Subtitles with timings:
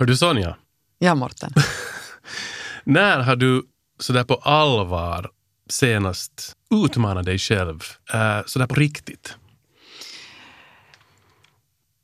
[0.00, 0.56] Hör du Sonja,
[0.98, 1.52] Ja, Morten.
[2.84, 3.62] när har du
[3.98, 5.30] sådär på allvar
[5.70, 7.82] senast utmanat dig själv
[8.14, 9.36] uh, sådär på riktigt?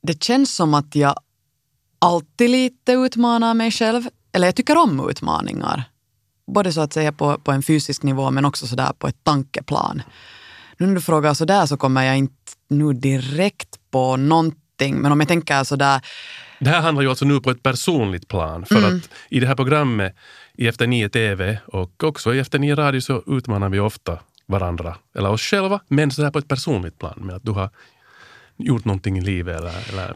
[0.02, 1.14] Det känns som att jag
[1.98, 4.08] alltid lite utmanar mig själv.
[4.32, 5.84] Eller jag tycker om utmaningar.
[6.46, 10.02] Både så att säga på, på en fysisk nivå men också sådär på ett tankeplan.
[10.76, 14.96] Nu när du frågar sådär så kommer jag inte nu direkt på någonting.
[14.96, 16.00] Men om jag tänker sådär
[16.58, 18.66] Det här handlar ju alltså nu på ett personligt plan.
[18.66, 20.16] För att i det här programmet
[20.54, 24.96] i Efter nio TV och också i Efter nio radio så utmanar vi ofta varandra,
[25.18, 27.70] eller oss själva, men så här på ett personligt plan med att du har
[28.58, 30.14] gjort någonting i livet eller, eller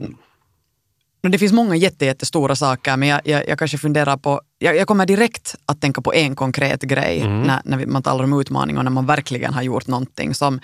[1.22, 4.86] Det finns många jätte, jättestora saker men jag, jag, jag kanske funderar på, jag, jag
[4.88, 8.78] kommer direkt att tänka på en konkret grej när, när vi- man talar om utmaning
[8.78, 10.60] och när man verkligen har gjort någonting som,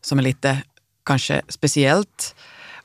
[0.00, 0.62] som är lite
[1.04, 2.34] kanske speciellt.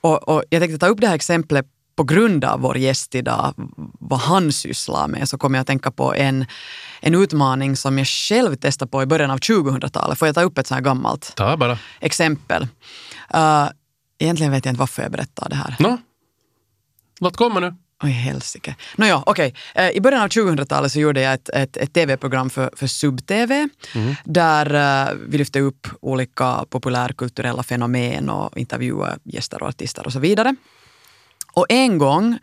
[0.02, 1.66] Och, och jag tänkte ta upp det här exemplet
[1.96, 3.54] på grund av vår gäst idag,
[4.00, 6.46] vad han sysslar med, så kommer jag att tänka på en,
[7.00, 10.20] en utmaning som jag själv testade på i början av 2000-talet.
[10.20, 11.78] Får jag ta upp ett sånt här gammalt ta bara.
[12.00, 12.68] exempel?
[13.36, 13.70] Uh,
[14.20, 15.76] egentligen vet jag inte varför jag berättar det här.
[15.80, 15.98] Nå,
[17.20, 17.76] låt komma nu.
[18.04, 18.76] Oj, helsike.
[18.96, 19.54] Nåja, okej.
[19.76, 23.70] Eh, I början av 2000-talet så gjorde jag ett, ett, ett tv-program för, för Sub-TV
[24.23, 30.20] där eh, vi lyfte upp olika populärkulturella fenomen och intervjuade gäster och artister och så
[30.20, 30.56] vidare.
[31.56, 32.38] Och en gång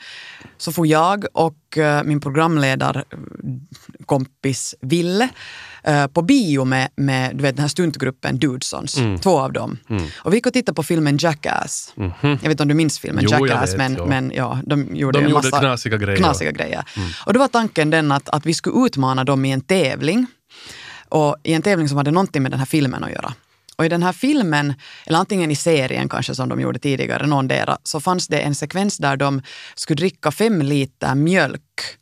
[0.58, 5.28] så får jag och eh, min programledarkompis Ville
[5.84, 9.78] eh, på bio med, med du vet, den här stuntgruppen Dudesons, två av dem.
[10.14, 11.92] Och vi gick och tittade på filmen Jackass.
[12.20, 14.06] Jag vet inte om du minns filmen Jo, Jackass, vet, men, ja.
[14.06, 16.16] men ja, de gjorde De en gjorde massa knasiga grejer.
[16.16, 16.84] knasiga grejer.
[17.26, 20.26] Och då var tanken den att, att vi skulle utmana dem i en tävling.
[21.08, 23.34] Och i en tävling som hade någonting med den här filmen att göra.
[23.82, 24.74] Och i den här filmen,
[25.06, 28.98] eller antingen i serien kanske som de gjorde tidigare, någondera, så fanns det en sekvens
[28.98, 29.42] där de
[29.74, 31.98] skulle dricka fem liter mjölk.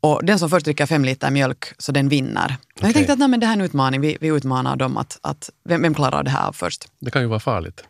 [0.00, 2.44] Och den som först dricker fem liter mjölk, så den vinner.
[2.44, 2.86] Okej.
[2.86, 5.18] jag tänkte att nej, men det här är en utmaning, vi, vi utmanar dem att,
[5.22, 6.84] att vem, vem klarar det här först?
[7.00, 7.84] Det kan ju vara farligt.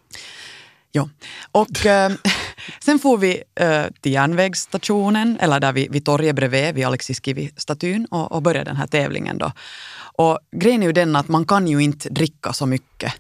[0.96, 1.08] Ja.
[1.52, 2.12] Och eh,
[2.84, 8.06] sen får vi eh, till järnvägsstationen, eller där vid, vid torget bredvid, vid Alexis Kivi-statyn
[8.10, 9.52] och, och börjar den här tävlingen då.
[10.18, 13.12] Och grejen är ju den att man kan ju inte dricka så mycket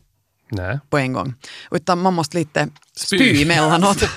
[0.48, 0.78] Nej.
[0.90, 1.34] på en gång.
[1.70, 3.42] Utan man måste lite spy, Spy.
[3.42, 4.02] emellanåt.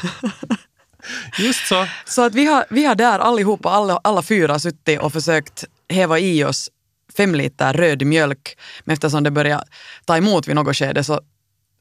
[1.40, 1.88] Just så.
[2.06, 6.20] så att vi har, vi har där allihopa, alla, alla fyra suttit och försökt häva
[6.20, 6.70] i oss
[7.18, 8.58] fem liter röd mjölk.
[8.84, 9.64] Men eftersom det började
[10.06, 11.22] ta emot vid något skede så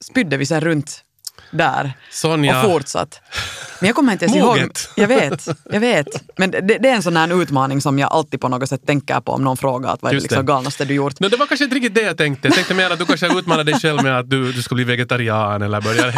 [0.01, 1.05] spydde vi sen runt
[1.51, 2.65] där Sonja.
[2.65, 3.21] och fortsatt.
[3.81, 4.59] Men jag kommer inte ens ihåg.
[4.97, 6.39] Jag vet, jag vet.
[6.39, 9.21] Men det, det är en sån här utmaning som jag alltid på något sätt tänker
[9.21, 11.21] på om någon frågar att vad är det liksom galnaste du gjort.
[11.21, 12.49] No, det var kanske inte riktigt det jag tänkte.
[12.49, 14.85] Jag tänkte mer att du kanske utmanar dig själv med att du, du skulle bli
[14.85, 16.13] vegetarian eller börja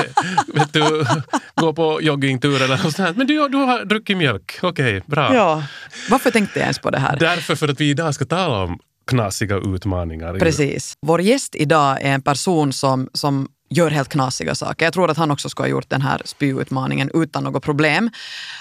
[0.46, 1.06] vet du,
[1.54, 3.16] gå på joggingtur eller något sånt.
[3.16, 4.58] Men du, du har druckit mjölk.
[4.62, 5.34] Okej, bra.
[5.34, 5.62] Ja.
[6.10, 7.16] Varför tänkte jag ens på det här?
[7.16, 10.38] Därför för att vi idag ska tala om knasiga utmaningar.
[10.38, 10.94] Precis.
[11.06, 14.86] Vår gäst idag är en person som, som gör helt knasiga saker.
[14.86, 18.10] Jag tror att han också skulle ha gjort den här spyutmaningen utan något problem.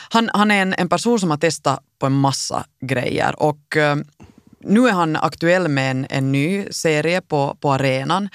[0.09, 3.95] Han, han är en, en person som har testat på en massa grejer och eh,
[4.61, 8.29] nu är han aktuell med en, en ny serie på, på arenan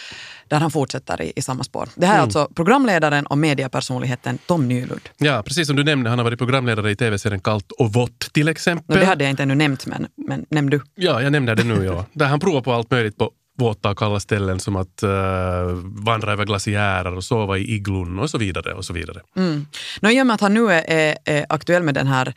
[0.48, 1.88] där han fortsätter i, i samma spår.
[1.94, 5.08] Det här är alltså programledaren och mediepersonligheten Tom Nylund.
[5.16, 8.48] Ja, precis som du nämnde, han har varit programledare i tv-serien Kallt och vått till
[8.48, 8.96] exempel.
[8.96, 10.80] No, det hade jag inte ännu nämnt, men, men nämn du.
[10.94, 11.84] Ja, jag nämnde det nu.
[11.84, 12.06] Ja.
[12.12, 15.80] Där han provar på allt möjligt på våta och kalla ställen som att eh, uh,
[15.84, 18.74] vandra över glaciärer och sova i iglun och så vidare.
[18.74, 19.20] och så vidare.
[19.36, 19.66] Mm.
[20.00, 22.34] No, I och med att han nu är, är, är aktuell med den här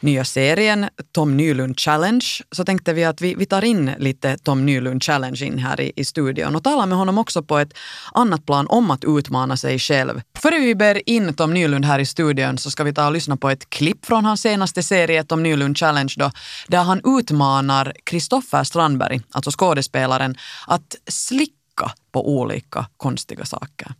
[0.00, 4.66] nya serien Tom Nylund Challenge så tänkte vi att vi, vi tar in lite Tom
[4.66, 7.72] Nylund Challenge in här i, i studion och talar med honom också på ett
[8.12, 10.20] annat plan om att utmana sig själv.
[10.38, 13.36] Före vi ber in Tom Nylund här i studion så ska vi ta och lyssna
[13.36, 16.30] på ett klipp från hans senaste serie Tom Nylund Challenge då,
[16.68, 20.36] där han utmanar Kristoffer Strandberg, alltså skådespelaren,
[20.66, 23.92] att slicka på olika konstiga saker.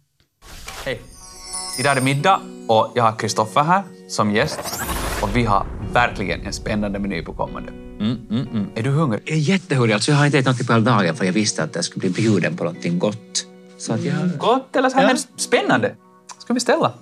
[0.85, 1.01] Hej!
[1.79, 4.61] Idag är det middag och jag har Kristoffer här som gäst.
[5.23, 7.73] Och vi har verkligen en spännande meny på kommande.
[8.01, 8.67] Mm, mm, mm.
[8.75, 9.23] Är du hungrig?
[9.25, 9.95] Jag är jättehungrig.
[9.95, 12.01] Alltså, jag har inte ätit något på hela dagen för jag visste att jag skulle
[12.01, 13.47] bli bjuden på någonting gott.
[13.79, 14.17] Så att jag...
[14.39, 15.95] Gott eller så här, men spännande.
[16.39, 16.93] Ska vi ställa?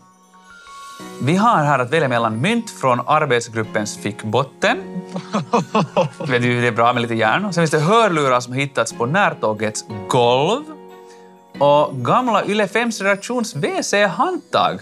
[1.22, 4.78] Vi har här att välja mellan mynt från arbetsgruppens fickbotten.
[6.28, 7.44] Vet du, det är bra med lite järn.
[7.44, 10.64] Och Sen finns det hörlurar som hittats på närtågets golv.
[11.58, 14.78] Och gamla Yle 5s redaktions WC-handtag.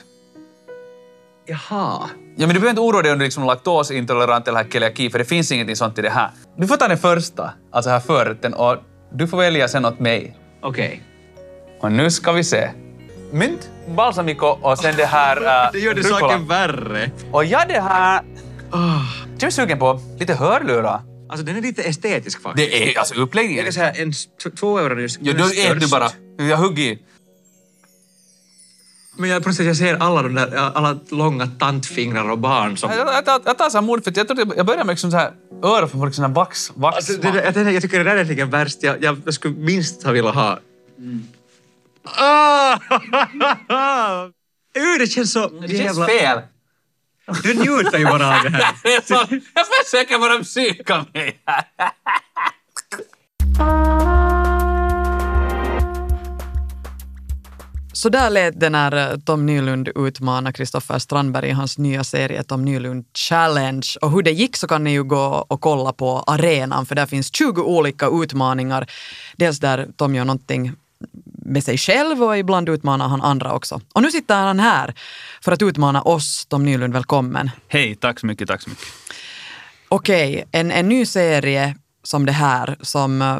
[1.46, 2.08] Jaha.
[2.38, 5.10] Ja, men du behöver inte oroa dig om du liksom är laktosintolerant eller har celiaki,
[5.10, 6.30] för det finns ingenting sånt i det här.
[6.56, 8.76] Du får ta den första, alltså här förrätten, och
[9.12, 10.36] du får välja sen åt mig.
[10.62, 11.02] Okej.
[11.80, 12.70] Och nu ska vi se.
[13.32, 15.36] Mynt, balsamico och sen det här...
[15.36, 16.20] äh, Det gör det rucola.
[16.20, 17.10] saken värre.
[17.32, 18.22] Och ja, det här...
[19.38, 21.00] Jag är sugen på lite hörlurar.
[21.28, 22.70] Alltså den är lite estetisk faktiskt.
[22.70, 23.62] Det är alltså uppläggningen.
[23.62, 24.12] Är det så här en
[24.60, 26.10] två euro just Ja, är då är du bara.
[26.48, 26.98] Jag hugger.
[29.16, 32.76] Men jag, på något sätt, jag ser alla de där, alla långa tantfingrar och barn
[32.76, 32.90] som...
[32.90, 35.16] Jag, jag, jag tar så här mod för jag, trodde, jag börjar med liksom så
[35.16, 35.32] här
[35.62, 38.14] öron från folk, här vax, vax Alltså, det, där- jag, jag, tycker det där är
[38.14, 38.82] egentligen värst.
[38.82, 40.58] Jag, jag, jag skulle minst ha velat ha...
[42.18, 42.78] Ah!
[44.76, 45.48] Uh, det känns så...
[45.48, 46.40] Det känns fel.
[47.42, 48.74] Du njuter ju bara av det här.
[49.54, 51.64] Jag försöker bara psyka mig här.
[57.96, 62.42] Så där lät det när eh, Tom Nylund utmanar Kristoffer Strandberg i hans nya serie
[62.42, 63.86] Tom Nylund Challenge.
[64.00, 67.06] Och hur det gick så kan ni ju gå och kolla på arenan för där
[67.06, 68.86] finns 20 olika utmaningar.
[69.36, 70.72] Dels där Tom gör någonting
[71.24, 73.80] med sig själv och ibland utmanar han andra också.
[73.92, 74.94] Och nu sitter han här
[75.40, 76.46] för att utmana oss.
[76.46, 77.50] Tom Nylund, välkommen.
[77.68, 78.86] Hej, tack så mycket, tack så mycket.
[79.88, 83.38] Okej, en, en ny serie som det här som eh,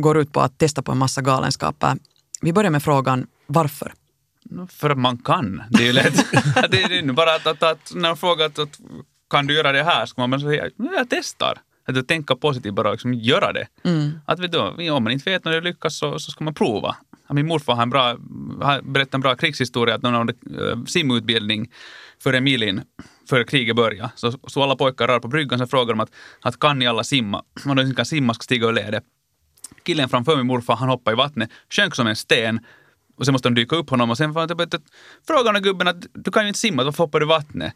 [0.00, 1.96] går ut på att testa på en massa galenskaper.
[2.40, 3.92] Vi börjar med frågan varför?
[4.68, 5.62] För att man kan.
[5.70, 6.14] Det är ju lätt.
[6.70, 8.80] det är bara att, att, att när man frågar att, att
[9.30, 11.60] kan du göra det här, ska man bara säga "Ja, jag testar.
[11.86, 13.66] Att du tänker positivt bara och liksom göra det.
[14.26, 16.96] Att vet du, om man inte vet när det lyckas så, så ska man prova.
[17.30, 18.02] Min morfar har en bra,
[18.60, 21.70] har berättat en bra krigshistoria att någon hade uh, simutbildning
[22.22, 22.82] för Emilien
[23.28, 24.10] före kriget började.
[24.14, 26.10] Så, så alla pojkar rör på bryggan så frågar de att,
[26.40, 27.42] att kan ni alla simma?
[27.64, 29.04] Om de inte kan simma ska stiga ur ledet.
[29.82, 32.60] Killen framför min morfar, han hoppade i vattnet, sjönk som en sten
[33.16, 36.30] och sen måste de dyka upp honom och sen får han typ, gubben att du
[36.30, 37.72] kan ju inte simma, varför hoppar du i vattnet?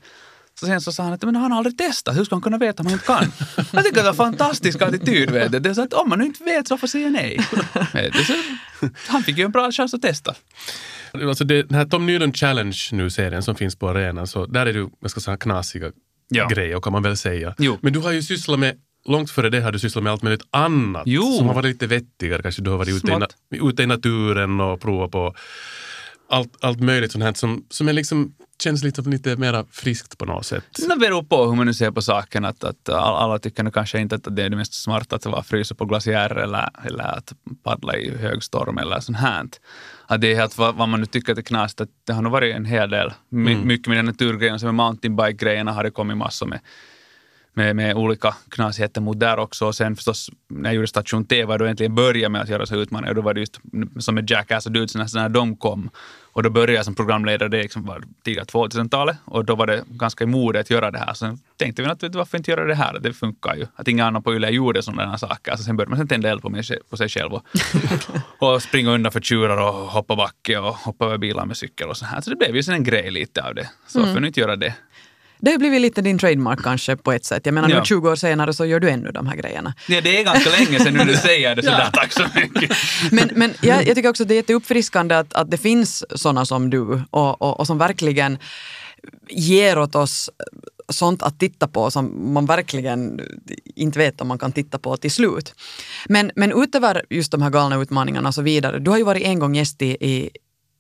[0.61, 2.59] Så sen så sa han att men han har aldrig testat, hur ska han kunna
[2.59, 3.33] veta om han inte kan?
[3.73, 5.31] Jag tycker det är en fantastisk attityd.
[5.31, 5.59] Vet du.
[5.59, 7.39] Det är så att om man inte vet så får säga nej.
[9.07, 10.35] Så han fick ju en bra chans att testa.
[11.13, 14.73] Alltså det, den här Tom Nylund Challenge nu-serien som finns på arenan, så där är
[14.73, 15.93] det jag ska säga, knasiga
[16.29, 16.49] Ja.
[16.49, 17.55] grejer kan man väl säga.
[17.59, 17.79] Jo.
[17.81, 18.77] Men du har ju sysslat med,
[19.09, 21.23] långt före det har du sysslat med allt möjligt annat Jo.
[21.39, 22.43] som har varit lite vettigare.
[22.43, 25.35] Kanske du har varit ute i, ute i naturen och provat på
[26.31, 30.25] allt, allt möjligt sånt här som, som är liksom, känns lite, lite mera friskt på
[30.25, 30.65] något sätt.
[30.89, 32.45] Det beror på hur man nu ser på saken.
[32.45, 35.27] Att, att all- alla tycker nu kanske inte att det är det mest smarta att
[35.27, 37.33] vara frysa på glaciärer eller, eller att
[37.65, 39.45] paddla i hög storm eller sånt här.
[40.07, 41.81] Att det är helt vad, vad man nu tycker att är knasigt.
[41.81, 43.13] Att det har nog varit en hel del.
[43.31, 46.61] My, Mycket med den naturgrejen, som med mountainbike-grejerna har det kommit massor med
[47.59, 49.67] med, med olika knasigheter mot där också.
[49.67, 52.49] Och sen förstås när jag gjorde Station T var det då äntligen började med att
[52.49, 53.15] göra så utmaningar.
[53.15, 53.61] Då var det just
[53.99, 55.91] som med Jackass och Dudesen när de kom.
[56.33, 59.17] Och då började jag som programledare, det liksom var tidiga 2000-talet.
[59.25, 61.15] Och då var det ganska i mode att göra det här.
[61.15, 62.99] Sen tänkte vi att varför inte göra det här?
[62.99, 63.67] Det funkar ju.
[63.75, 65.57] Att inga andra på Yle gjorde sådana här saker.
[65.57, 67.43] Så sen började man sen tända eld på, mig, på sig själv och,
[68.39, 71.97] och springa undan för tjurar och hoppa backe och hoppa över bilar med cykel och
[71.97, 72.21] så här.
[72.21, 73.71] Så det blev ju sen en grej lite av det.
[73.87, 74.75] Så varför nu inte göra det?
[75.41, 77.43] Det har blivit lite din trademark kanske på ett sätt.
[77.47, 77.79] Jag menar Ja.
[77.79, 79.75] nu 20 år senare så gör du ännu de här grejerna.
[79.89, 81.91] Ja, det är ganska länge sedan nu du säger det sådär.
[81.93, 82.71] Tack så mycket.
[83.11, 86.45] Men, men jag, jag tycker också att det är jätteuppfriskande att, att det finns sådana
[86.47, 88.39] som du och, och, och som verkligen
[89.29, 90.31] ger åt oss
[90.89, 93.21] sånt att titta på som man verkligen
[93.77, 95.55] inte vet om man kan titta på till slut.
[96.07, 99.23] Men, men utöver just de här galna utmaningarna och så vidare, du har ju varit
[99.23, 100.31] en gång gäst i, i,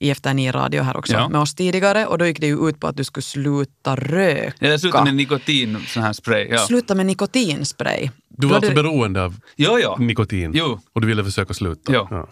[0.01, 1.29] i Efter nio radio här också Ja.
[1.29, 4.53] med oss tidigare och då gick det ju ut på att du skulle sluta röka.
[4.59, 6.49] Ja, Jag slutade med nikotin, sån här spray.
[6.51, 6.59] Ja.
[6.59, 8.11] Sluta med nikotinspray.
[8.29, 9.97] Du var hade- alltså beroende av Jo, ja.
[9.99, 10.81] nikotin Jo.
[10.93, 11.93] och du ville försöka sluta.
[11.93, 12.27] Jo.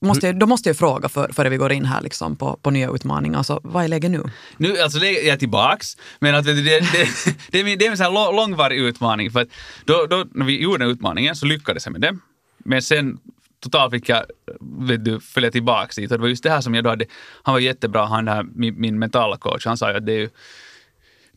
[0.00, 2.70] måste jag, då måste jag fråga för, före vi går in här liksom på, på
[2.70, 3.42] nya utmaningar.
[3.42, 4.22] Så vad är läget nu?
[4.56, 7.08] Nu, alltså det är jag tillbaks, men att du, det, det,
[7.50, 9.30] det, är, det är en sån här lång- långvarig utmaning.
[9.30, 9.48] För att
[9.84, 12.16] då, då, när vi gjorde den utmaningen så lyckades jag med det.
[12.64, 13.18] Men sen
[13.66, 14.24] totalt fick jag
[14.60, 16.10] vet du, följa tillbaka dit.
[16.10, 17.06] Och det var just det här som jag då hade,
[17.42, 20.30] han var jättebra, han där, min, min mentalcoach, han sa ju att det är ju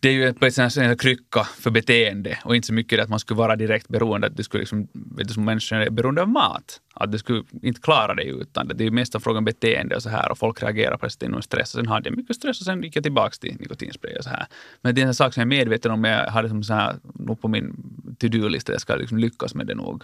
[0.02, 3.04] det är ju på ett sätt en krycka för beteende och inte så mycket det
[3.04, 5.90] att man skulle vara direkt beroende, att du skulle liksom, vet du, som människa är
[5.90, 6.82] beroende av mat.
[6.94, 8.74] Att du skulle inte klara dig utan det.
[8.74, 11.08] Det är ju mest en fråga om beteende och så här och folk reagerar på
[11.20, 11.76] det inom stress.
[11.76, 14.30] Och sen hade jag mycket stress och sen gick jag tillbaka till nikotinspray och så
[14.30, 14.46] här.
[14.82, 16.74] Men det är en sak som jag är medveten om, jag hade som liksom så
[16.74, 17.76] här, nog på min
[18.20, 20.04] to-do-lista, jag ska liksom lyckas med det nog.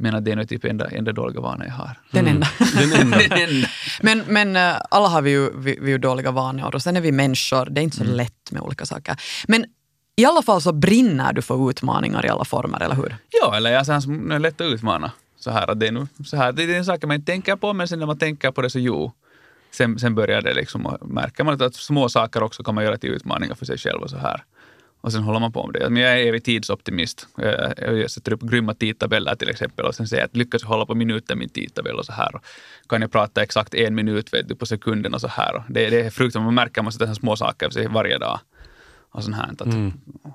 [0.00, 1.90] Men att det är nog typ enda, enda dåliga vana jag har.
[2.10, 2.48] Den enda.
[2.74, 3.18] Den enda.
[3.28, 3.68] Den enda.
[4.02, 6.96] Men, men eh, alla har vi ju, vi, vi är ju dåliga vanor och sen
[6.96, 7.68] är vi människor.
[7.70, 8.16] Det är inte så Mm.
[8.16, 9.16] lätt med olika saker.
[9.48, 9.64] Men
[10.16, 13.16] i alla fall så brinner du för utmaningar i alla former, eller hur?
[13.42, 15.12] Ja, eller jag är sån som är lätt att utmana.
[15.38, 17.56] Så här, att det är nog så här, det är en sak man inte tänker
[17.56, 19.12] på, men sen när man tänker på det så jo.
[19.72, 23.10] Sen, sen börjar det liksom märker man att små saker också kan man göra till
[23.10, 24.42] utmaningar för sig själv och så här.
[25.02, 25.90] Och sen håller man på med det.
[25.90, 27.26] Men jag är evig tidsoptimist.
[27.36, 30.68] Jag, jag sätter upp grymma tidtabeller till exempel och sen säger jag att lyckas jag
[30.68, 32.34] hålla på minuten min tidtabell och så här.
[32.34, 32.44] Och
[32.88, 35.56] kan jag prata exakt en minut vet du, på sekunden och så här.
[35.56, 38.18] Och det, det är fruktansvärt, man märker att man sätter små saker för sig varje
[38.18, 38.40] dag.
[39.10, 39.50] och sånt här.
[39.52, 39.60] Att,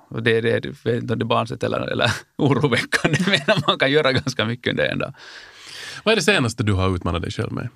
[0.09, 3.17] och det, det, det, jag vet inte om det är barnsligt eller, eller oroväckande,
[3.47, 5.13] men man kan göra ganska mycket under en dag.
[6.03, 7.69] Vad är det senaste du har utmanat dig själv med?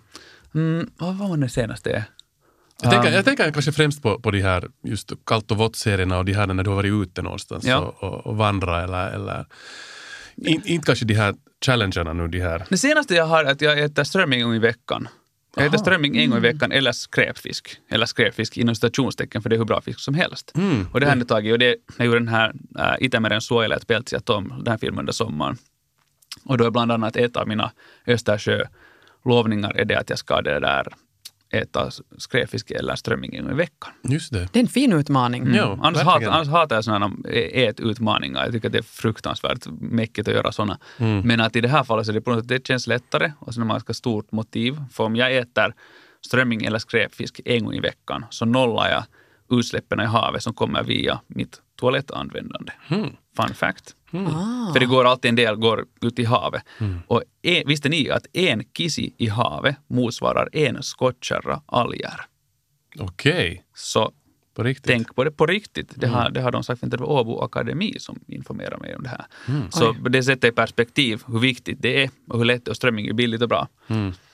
[0.55, 2.05] Mm, vad var det senaste?
[2.81, 6.17] Jag tänker, Um, jag tänker kanske främst på, på de här just kallt och vått-serierna
[6.17, 7.77] och de här när du har varit ute någonstans Ja.
[7.77, 9.45] och, och, och vandra eller, eller
[10.35, 12.65] in, inte kanske de här challengerna nu, de här.
[12.69, 15.07] Det senaste jag har är att jag äter strömming en gång i veckan.
[15.55, 17.77] Jag äter strömming en gång i veckan eller skräpfisk.
[17.89, 20.51] Eller skräpfisk inom citationstecken för det är hur bra fisk som helst.
[20.55, 20.87] Mm.
[20.93, 24.19] Och det har jag tagit och det, jag gjorde den här äh, Itämeren suojelijat peltsiä
[24.19, 25.57] Tom, den här filmen under sommaren.
[26.45, 27.71] Och då är bland annat ett av mina
[28.07, 30.87] Östersjö-lovningar är det att jag ska det där
[31.51, 33.91] äta skräpfisk eller strömming en gång i veckan.
[34.03, 34.49] Just det.
[34.53, 35.53] Det är en fin utmaning.
[35.53, 37.11] Ja, Annars, hat, annars hatar jag sådana
[37.53, 38.43] ätutmaningar.
[38.43, 40.79] Jag tycker att det är fruktansvärt mäckigt att göra sådana.
[41.23, 43.31] Men att i det här fallet så är det på något sätt, det känns lättare
[43.39, 44.77] och sen har man ett ganska stort motiv.
[44.91, 45.73] För om jag äter
[46.25, 49.03] strömming eller skräpfisk en gång i veckan så nollar jag
[49.59, 52.71] utsläppen i havet som kommer via mitt toalettanvändande.
[53.37, 53.95] Fun fact.
[54.13, 54.73] Ah.
[54.73, 56.63] För det går alltid en del går ut i havet.
[57.07, 62.21] Och en, visste ni att en kissi i havet motsvarar en skottkärra alger?
[62.99, 64.11] Okej, Så
[64.55, 64.85] på riktigt.
[64.85, 65.91] Tänk på det på riktigt.
[65.95, 69.03] Det har, det har de sagt, inte det var Åbo Akademi som informerar mig om
[69.03, 69.25] det här.
[69.69, 72.75] Så det sätter i perspektiv hur viktigt det är och hur lätt det är och
[72.75, 73.67] strömming är billigt och bra.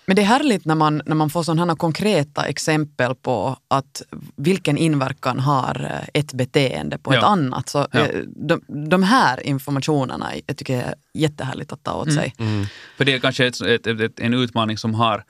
[0.08, 4.02] Men det är härligt när man, när man får sådana här konkreta exempel på att
[4.36, 7.28] vilken inverkan har eh, ett beteende på ett Ja.
[7.28, 7.70] annat.
[7.70, 8.00] Så Ja.
[8.00, 12.34] eh, de, de här informationerna jag tycker jag är jättehärligt att ta åt sig.
[12.98, 15.24] För det är kanske ett, ett, ett, en utmaning som har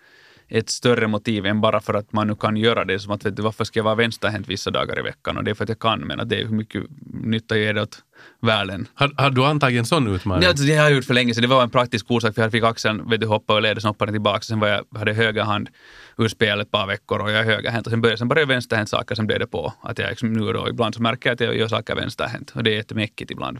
[0.47, 2.99] ett större motiv än bara för att man nu kan göra det.
[2.99, 5.37] Som att vet du, varför ska jag vara vänsterhänt vissa dagar i veckan?
[5.37, 6.83] Och det är för att jag kan, men att det är hur mycket
[7.23, 8.03] nytta ger det åt
[8.41, 8.87] världen.
[8.93, 10.43] Har, har du antagit en sån utmaning?
[10.43, 11.41] Ja, alltså, det har jag gjort för länge sedan.
[11.41, 14.11] Det var en praktisk orsak för jag fick axeln vet du, hoppa och leda, den
[14.11, 14.41] tillbaka.
[14.41, 15.69] Sen var jag, hade jag höger hand
[16.17, 17.87] ur spel ett par veckor och jag är högerhänt.
[17.87, 19.73] Och sen började, sen började jag vänsterhänt saker, sen blev det på.
[19.81, 22.51] Att jag liksom, nu då, ibland så märker jag att jag gör saker vänsterhänt.
[22.55, 23.59] Och det är jättemäckigt ibland.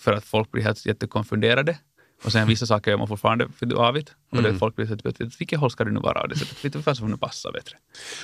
[0.00, 1.76] För att folk blir helt jättekonfunderade.
[2.24, 4.14] Och sen vissa saker gör man fortfarande för avigt.
[4.30, 6.22] Och det folk blir så att, vilket håll ska du nu vara?
[6.22, 7.76] Och Det är du, vad som nu passar bättre.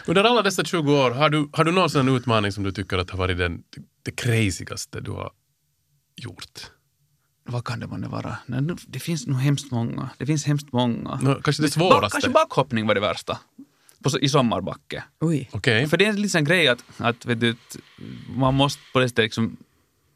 [0.06, 2.98] Under alla dessa 20 år, har du, har du någon sån utmaning som du tycker
[2.98, 3.62] att har varit den,
[4.02, 5.30] det crazigaste du har
[6.16, 6.70] gjort?
[7.48, 8.36] Vad kan det månne vara?
[8.46, 10.10] Nej, Det finns nog hemskt många.
[10.18, 11.18] Det finns hemskt många.
[11.22, 12.14] Nå, kanske det svåraste?
[12.14, 13.38] Kanske backhoppning var det värsta.
[14.02, 15.04] På, I sommarbacke.
[15.20, 15.48] Oj.
[15.52, 15.88] Okej.
[15.88, 17.56] För det är en liten grej att, att vet du,
[18.28, 19.56] man måste på det sättet liksom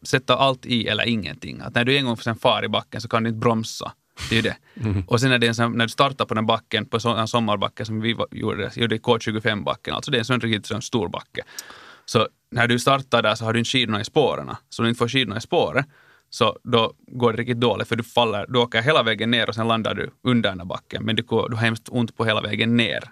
[0.02, 1.60] sätta allt i eller ingenting.
[1.60, 3.92] Att när du en gång sen far i backen så kan du inte bromsa.
[4.30, 4.56] Det är ju det.
[5.06, 7.84] Och sen är det en sån, när du startar på den backen, på en sommarbacke
[7.84, 11.42] som vi gjorde, gjorde i K25-backen, alltså det är en sån riktigt sån stor backe.
[12.04, 14.50] Så när du startar där så har du inte skidorna i spåren.
[14.68, 15.86] Så om du inte får skidorna i spåret
[16.30, 19.54] så då går det riktigt dåligt för du faller, du åker hela vägen ner och
[19.54, 22.40] sen landar du under den här backen men du, du har hemskt ont på hela
[22.40, 23.04] vägen ner.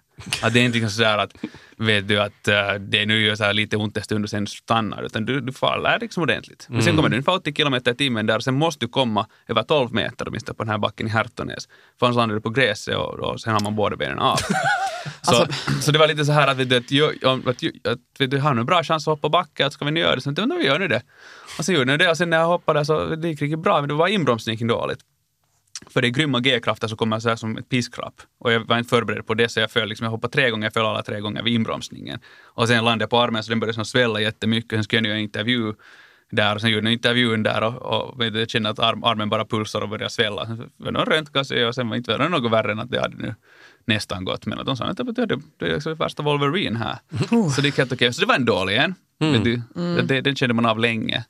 [0.42, 1.32] Att det är inte liksom sådär att
[1.76, 4.46] vet du att eh, det nu gör så här lite ont en stund och sen
[4.46, 6.66] stannar utan du, du faller liksom ordentligt.
[6.70, 9.62] Men sen kommer du ungefär 80 kilometer i timmen där sen måste du komma över
[9.62, 11.68] 12 meter åtminstone på den här backen i Härtonäs.
[11.98, 14.36] För annars landar du på gräset och, och sen har man båda benen av.
[15.22, 15.46] Så,
[15.80, 18.38] så det var lite så här att, vet du, att, att, ju- att vet du,
[18.38, 20.20] har nu bra chans att hoppa backe, att ska vi nu göra det?
[20.20, 21.02] Så jag, "Men vi gör nu det.
[21.58, 23.80] Och sen gjorde jag det och sen när jag hoppade så det gick riktigt bra,
[23.80, 24.98] men det var inbromsningen dåligt.
[25.90, 28.14] För det är grymma G-krafter som kommer så här som ett piskrapp.
[28.40, 30.66] Och jag var inte förberedd på det så jag föll liksom, jag hoppade tre gånger,
[30.66, 32.18] jag föll alla tre gånger vid inbromsningen.
[32.44, 34.70] Och sen landade jag på armen så den började som svälla jättemycket.
[34.70, 35.74] Sen skulle jag göra en intervju
[36.30, 39.44] där och sen gjorde jag intervjun där och, och jag kände att arm, armen bara
[39.44, 40.46] pulsar och börjar svälla.
[40.46, 42.78] Sen var det någon röntga så jag- och sen var inte det något värre än
[42.78, 43.34] att det hade nu
[43.84, 44.46] nästan gått.
[44.46, 46.98] Men att de sa att det, det, det är liksom värsta Wolverine här.
[47.50, 48.12] Så det gick helt okej.
[48.12, 48.94] Så det var en dålig en.
[49.44, 49.62] Du,
[50.06, 51.24] det, den kände man av länge.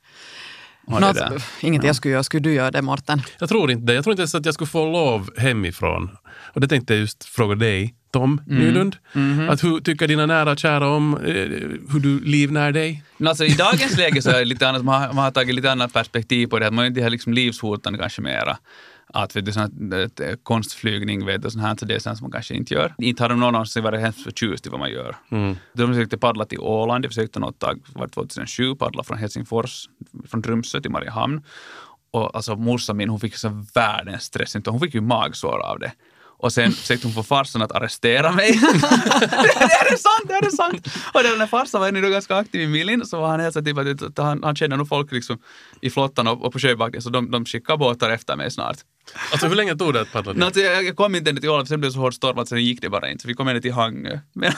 [0.89, 1.43] Det Något, där.
[1.61, 2.23] inget jag skulle göra.
[2.23, 3.21] Skulle du göra det, Morten?
[3.39, 3.93] Jag tror inte det.
[3.93, 6.09] Jag tror inte ens att jag skulle få lov hemifrån.
[6.53, 8.95] Och det tänkte jag just fråga dig, Tom Nylund.
[9.49, 11.33] Att hur tycker dina nära och kära om eh,
[11.91, 13.03] hur du livnär dig?
[13.17, 15.55] Men alltså, I dagens läge så är det lite annat, man har, man har tagit
[15.55, 16.67] lite annat perspektiv på det.
[16.67, 18.57] Att man är inte är liksom livshotande kanske mera.
[19.13, 22.25] Att vet du, ett, eh, konstflygning vet du, sånt här, så det är sånt som
[22.25, 22.95] man kanske inte gör.
[22.97, 25.15] Inte har de någon någonsin varit hemskt förtjust i vad man gör.
[25.73, 29.89] De försökte paddla till Åland, de försökte något tag, var 2007, paddla från Helsingfors,
[30.27, 31.41] från Tromsö till Mariehamn.
[32.11, 34.55] Och alltså morsan min, hon fick så världens stress.
[34.65, 35.91] Hon fick ju magsår av det.
[36.41, 38.51] Och sen försökte hon få farsan att arrestera mig.
[38.51, 40.87] det är sant, det är sant!
[41.13, 43.53] Och den där farsan var ännu då ganska aktiv i Milin, så var han helt
[43.53, 45.39] så typ att han, han känner nog folk liksom
[45.81, 48.77] i flottan och, och på sjöbacken, så de, de skickar båtar efter mig snart.
[49.31, 50.43] Alltså hur länge tog det att paddla dit?
[50.43, 52.37] alltså, jag, jag kom inte ända till Åland, för sen blev det så hård storm
[52.37, 53.21] att sen gick det bara inte.
[53.21, 54.19] Så vi kom ända till Hangö.
[54.33, 54.51] Men,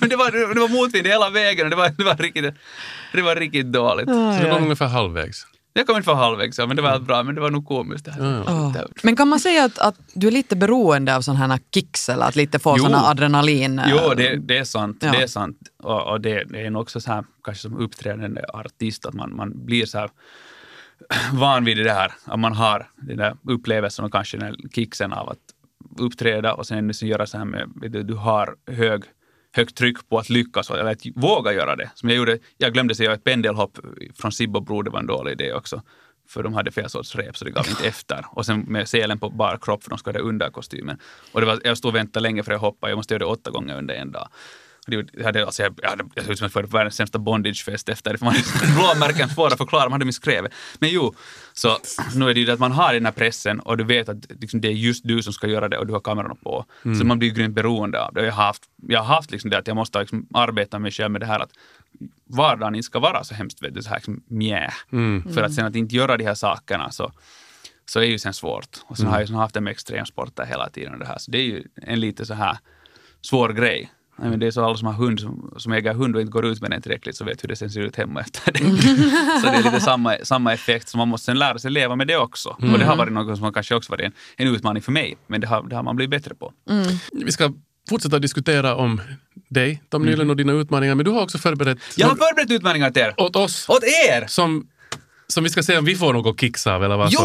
[0.00, 2.16] men, det, var, det, var, det var motvind hela vägen och det var, det var,
[2.16, 2.54] riktigt,
[3.12, 4.06] det var riktigt dåligt.
[4.06, 5.46] Så det var ungefär halvvägs.
[5.76, 7.22] Jag kom inte för halvvägs, ja, men det var helt bra.
[7.22, 8.04] Men det var nog komiskt.
[8.04, 8.44] Det här.
[8.48, 8.76] Åh.
[9.02, 12.26] Men kan man säga att, att du är lite beroende av sådana här kicks eller
[12.26, 13.78] att lite få sådana adrenalin?
[13.78, 14.98] eh, Jo, det, det är sant.
[15.00, 15.12] Ja.
[15.12, 15.58] Det är sant.
[15.82, 19.36] Och, och det, det är nog också så här, kanske som uppträdande artist, att man,
[19.36, 20.10] man blir så här
[21.32, 25.12] van vid det här, att man har den där upplevelsen och kanske den här kicksen
[25.12, 25.38] av att
[25.98, 29.02] uppträda och sen liksom göra så här med, du, du har hög,
[29.52, 31.90] högt tryck på att lyckas eller att våga göra det.
[31.94, 33.78] Som jag gjorde, jag glömde säga ett pendelhopp
[34.14, 35.82] från Sibbo Bro, det var en dålig idé också.
[36.28, 38.24] För de hade fel sorts rep så det gav inte efter.
[38.30, 40.98] Och sen med selen på bar kropp för de skulle ha det under kostymen.
[41.32, 43.30] Och det var, jag stod och väntade länge för att hoppa, jag måste göra det
[43.30, 44.28] åtta gånger under en dag.
[44.86, 47.18] Jag hade, alltså jag, jag, hade, jag såg ut som att jag på världens sämsta
[47.18, 48.34] bondagefest efter det, man
[48.76, 50.52] blåmärken svåra att förklara, man hade misskrevet.
[50.78, 51.14] Men jo,
[51.52, 51.78] så
[52.14, 54.16] nu är det ju det att man har den här pressen och du vet att
[54.40, 56.64] liksom, det är just du som ska göra det och du har kamerorna på.
[56.82, 58.24] Så man blir ju grymt beroende av det.
[58.24, 61.10] Jag har haft, jag har haft liksom det att jag måste liksom arbeta mig själv
[61.10, 61.50] med det här att
[62.26, 64.72] vardagen inte ska vara så hemskt vet du, så här liksom, mjä.
[65.34, 67.12] För att sen att inte göra de här sakerna så
[67.86, 68.78] så är ju sen svårt.
[68.86, 70.92] Och sen har jag haft det med extremsporter hela tiden.
[70.92, 71.18] och Det, här.
[71.18, 72.58] Så det är ju en lite så här
[73.20, 73.90] svår grej.
[74.16, 76.30] Jag menar, det är så alla som har hund, som, som äger hund och inte
[76.30, 78.58] går ut med den tillräckligt så vet hur det sen ser ut hemma efter det.
[79.40, 82.06] så det är lite samma, samma effekt, så man måste sen lära sig leva med
[82.06, 82.48] det också.
[82.48, 85.40] Och det har varit något som kanske också varit en, en utmaning för mig, men
[85.40, 86.52] det har, det har man blivit bättre på.
[87.12, 87.52] Vi ska
[87.88, 89.00] fortsätta diskutera om
[89.48, 92.90] dig, Tom Nylund och dina utmaningar, men du har också förberett Jag har förberett utmaningar
[92.90, 93.14] till er!
[93.16, 94.26] åt oss Åt er!
[94.26, 94.66] som,
[95.28, 97.20] som vi ska se om vi får något kicks av eller vad Jo!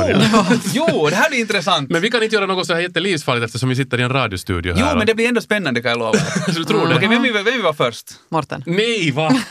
[0.73, 1.89] jo, det här blir intressant!
[1.89, 4.73] Men vi kan inte göra något så här jättelivsfarligt eftersom vi sitter i en radiostudio
[4.73, 4.91] här.
[4.91, 6.19] Jo, men det blir ändå spännande kan jag lova.
[6.47, 6.95] Du tror det?
[6.95, 8.11] Okej, vem, vill- vem vill vara först?
[8.29, 8.63] Mårten.
[8.65, 9.31] Nej, va?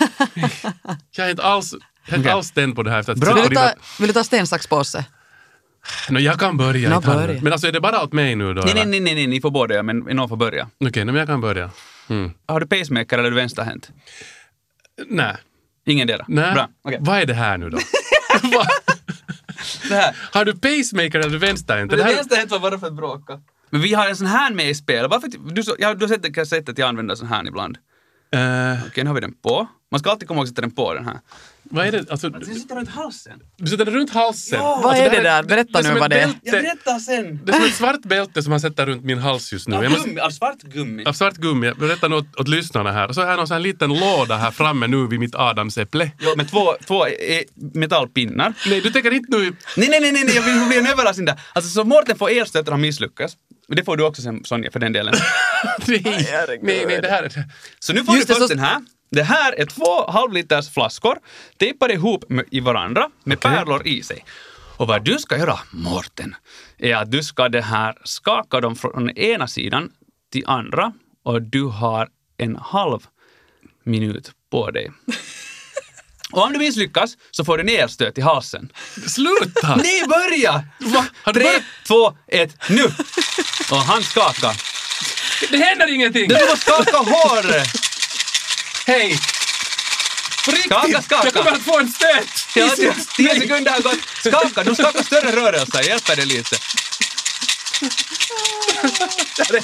[1.17, 2.33] jag är inte alls, jag är inte Okej.
[2.33, 2.99] alls tänd på det här.
[3.00, 3.35] Efter att Bra.
[3.35, 5.05] Vill du ta, vill du ta sten, sax, påse?
[6.11, 6.90] Nå, jag kan börja.
[6.90, 7.02] Han.
[7.02, 7.43] börja.
[7.43, 8.62] Men alltså är det bara åt mig nu då?
[8.62, 10.69] Nej, nej, nej, nej, nej, ni får båda, men någon får börja.
[10.81, 11.71] Okej, nej, men jag kan börja.
[12.09, 12.31] Mm.
[12.47, 13.90] Har du pacemaker eller är du vänsterhänt?
[15.09, 15.37] Nej.
[15.87, 16.25] Ingen dera?
[16.28, 16.52] Nej.
[16.55, 16.99] Bra, okej.
[17.00, 17.78] Vad är det här nu då?
[20.33, 21.90] Har du pacemaker eller vänsterhänt?
[21.90, 23.40] Det vänsterhänt var bara för att bråka.
[23.71, 25.09] Men vi har en sån här med i spel.
[25.09, 27.78] Varför, du, ja, du har sett, kanske sett att jag använder sån här ibland.
[28.33, 29.67] Eh, Okej, nu har vi den på.
[29.91, 31.21] Man ska alltid komma ihåg att sätta den på den här.
[31.71, 32.11] Vad är det?
[32.11, 33.33] Alltså, Den sitter runt halsen.
[33.57, 34.59] du sätter den runt halsen.
[34.59, 34.81] Ja.
[34.83, 35.43] Vad Alltså, är det där?
[35.43, 36.31] Berätta är som nu vad det är.
[36.43, 37.41] Jag berättar sen.
[37.45, 39.76] Det är som ett svart bälte som han sätter runt min hals just nu.
[39.76, 41.04] Av måste, gummi, av svart gummi.
[41.04, 41.67] av svart gummi.
[41.67, 43.09] Jag berättar något åt lyssnarna här.
[43.09, 46.11] Och så har jag någon sån här liten låda här framme nu vid mitt adamsäpple.
[46.21, 47.13] Jo, med två, två eh,
[47.75, 48.54] metallpinnar.
[48.67, 49.45] Nej, du tänker inte nu...
[49.76, 51.41] Nej, nej, nej, nej, jag vill bli en överraskning där.
[51.52, 53.33] Alltså, så Mårten får elstöt och han misslyckas.
[53.69, 55.15] Det får du också sen, Sonja, för den delen.
[55.87, 56.02] Nej,
[56.63, 57.45] nej, nej, det här är...
[57.78, 58.78] Så nu får Just du det, först så- den här.
[59.10, 61.18] Det här är två halvliters flaskor
[61.58, 63.50] tejpade ihop med, i varandra med Okej.
[63.50, 64.25] pärlor i sig.
[64.76, 66.34] Och vad du ska göra, Mårten,
[66.78, 69.92] är att du ska det här skaka dem från ena sidan
[70.32, 70.92] till andra
[71.25, 73.06] och du har en halv
[73.84, 74.90] minut på dig.
[76.32, 78.73] Och om du misslyckas så får du en elstöt i halsen.
[79.06, 79.76] Sluta!
[79.82, 80.64] Nej, börja!
[80.78, 81.06] Va?
[81.25, 81.62] Tre, börjat?
[81.86, 82.84] två, ett, nu!
[83.71, 84.62] Och han skakar.
[85.50, 86.28] Det händer ingenting!
[86.28, 87.88] Du måste skaka håret!
[88.89, 89.19] Hej!
[90.45, 90.73] På riktigt!
[90.73, 91.25] Skaka, skaka.
[91.25, 92.29] Jag kommer att få en stöt!
[92.55, 93.99] Ja, tio, tio sekunder har gått.
[94.25, 95.83] Skaka, du skakar större rörelser.
[95.83, 96.57] Hjälper det lite.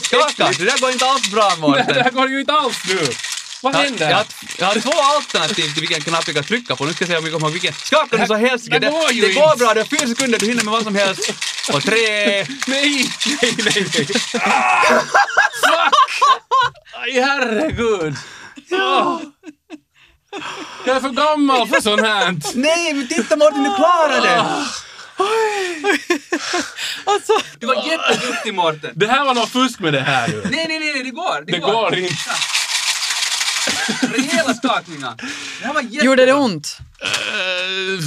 [0.02, 2.02] Skaka, det där går inte alls bra Nej, det Mårten.
[2.04, 3.08] här går ju inte alls nu!
[3.60, 4.10] Vad Jag, händer?
[4.10, 4.26] jag, har-
[4.58, 6.84] jag har två alternativ till vilken knapp jag kan trycka på.
[6.84, 7.74] Nu ska jag se om vi kommer vilken.
[7.74, 8.78] Skaka nu så helsike.
[8.78, 9.56] det Det, går ju det går inte.
[9.56, 11.32] bra, du har fyra sekunder, du hinner med vad som helst.
[11.72, 11.96] Och tre...
[11.96, 13.10] Nej, nej,
[13.42, 13.54] nej,
[13.94, 14.06] nej.
[14.34, 14.82] Ah,
[15.60, 15.94] fuck!
[17.02, 18.16] Aj, herregud.
[18.80, 19.20] Ah.
[20.86, 22.36] Jag är för gammal för sånt här.
[22.54, 24.44] Nej, men titta Mårten, du klarar det!
[27.04, 28.90] Alltså, Du var jätteduktig Mårten.
[28.94, 30.42] Det här var något fusk med det här nu.
[30.50, 31.44] Nej, nej, nej, nej, det går.
[31.46, 32.14] Det, Det går inte.
[34.16, 35.14] Rejäla skakningar.
[35.60, 36.04] Det här var jättebra.
[36.04, 36.76] gjorde det ont?
[37.02, 38.04] Eh,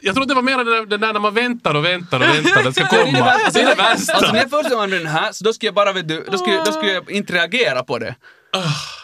[0.00, 2.26] Jag tror det var mer det där, det där när man väntar och väntar och
[2.34, 2.62] väntar.
[2.62, 3.36] Det ska Ja, komma.
[3.52, 4.12] Det är det värsta.
[4.14, 6.26] Alltså när jag första gången använde den här, så då skulle jag bara, vet du,
[6.30, 8.14] då skulle, då skulle jag inte reagera på det.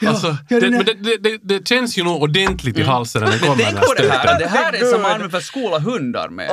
[0.06, 3.30] Alltså, ja, det, men det, det, det, det känns ju nog ordentligt i halsen när
[3.30, 3.64] den kommer.
[3.64, 6.50] Tänk på det här, det här är som man använder för att skola hundar med.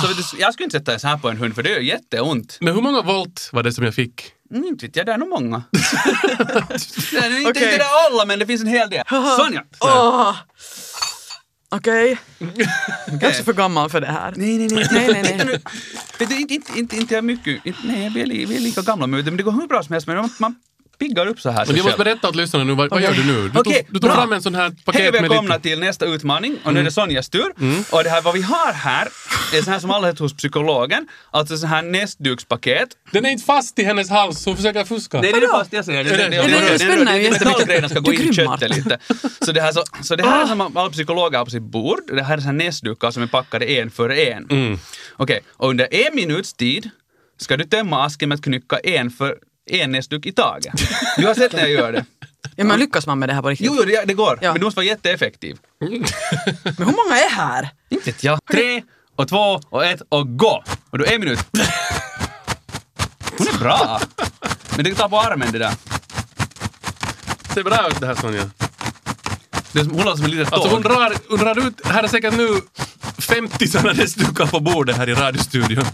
[0.00, 1.70] Så vet du, jag skulle inte sätta en så här på en hund för det
[1.70, 2.58] gör jätteont.
[2.60, 4.24] Men hur många volt var det som jag fick?
[4.50, 5.62] Mm, inte vet jag, det är nog många.
[5.72, 7.62] det är inte, Okej.
[7.62, 9.04] inte det är alla, men det finns en hel del.
[9.38, 9.64] Sonja!
[9.80, 10.34] Åh.
[11.72, 12.18] Okej.
[12.38, 14.34] Jag är också för gammal för det här.
[14.36, 14.88] Nej, nej, nej.
[14.92, 15.60] Nej, nej, nej.
[16.20, 19.06] Inte, inte, inte, inte jag mycket, inte, nej, vi är, li, vi är lika gamla,
[19.06, 20.06] men det går hur bra som helst.
[20.06, 20.54] Men man, man,
[21.00, 21.66] piggar upp så här.
[21.66, 23.48] Men jag måste berätta åt lyssnarna nu, vad, vad gör du nu?
[23.48, 25.52] Du Okej, tog, du tog fram en sån här paket Hej med välkomna lite...
[25.54, 25.60] Mm.
[25.62, 27.52] till nästa utmaning och nu är det Sonjas tur.
[27.92, 29.08] Och det här vad vi har här
[29.54, 32.88] är så här som alla heter hos psykologen, alltså så här näsdukspaket.
[33.12, 35.20] Den är inte fast i hennes hals, hon försöker fuska.
[35.20, 36.04] Nej, det är det fast jag säger.
[36.04, 37.44] Det, det, det, det- det spänner ju det- jättemycket.
[37.46, 38.98] metallgrejerna ska gå in i köttet lite.
[39.44, 41.98] Så det här, så, så det här är som alla psykologer har på sitt bord.
[42.16, 44.46] Det här är så här näsdukar som är packade en för en.
[44.50, 44.78] Mm.
[45.16, 46.90] Okej, och under en minuts tid
[47.40, 49.36] ska du tömma asken med att knycka en för
[49.70, 50.74] en näsduk i taget.
[51.16, 52.04] Du har sett när jag gör det.
[52.56, 53.66] Ja, men lyckas man med det här på riktigt?
[53.66, 54.38] Jo, jo det, det går.
[54.42, 54.52] Ja.
[54.52, 55.56] Men du måste vara jätteeffektiv.
[55.80, 55.90] Men
[56.64, 57.68] hur många är här?
[57.88, 58.38] Inte vet jag.
[58.50, 58.82] Tre,
[59.16, 60.64] och två, och ett, och gå!
[60.90, 61.38] Och då en minut.
[63.38, 64.00] Hon är bra.
[64.76, 65.72] Men det tar på armen det där.
[67.54, 68.50] ser bra ut det här Sonja.
[69.72, 70.92] Det är som, hon låter som en litet Alltså hon tåg.
[70.92, 72.48] drar, hon drar ut, här är säkert nu
[73.18, 75.84] 50 sådana näsdukar på bordet här i radiostudion.